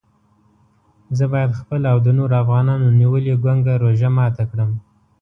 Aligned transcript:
زه 1.17 1.25
باید 1.33 1.57
خپله 1.59 1.87
او 1.93 1.99
د 2.05 2.07
نورو 2.17 2.35
افغانانو 2.43 2.95
نیولې 2.99 3.33
ګونګه 3.43 3.73
روژه 3.83 4.09
ماته 4.17 4.43
کړم. 4.51 4.71